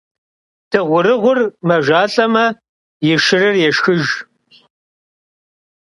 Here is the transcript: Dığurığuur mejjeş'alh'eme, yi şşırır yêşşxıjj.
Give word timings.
Dığurığuur 0.71 1.37
mejjeş'alh'eme, 1.67 2.45
yi 3.05 3.15
şşırır 3.21 3.55
yêşşxıjj. 3.61 4.11